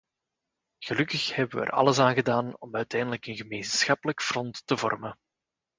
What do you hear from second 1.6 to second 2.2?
er alles aan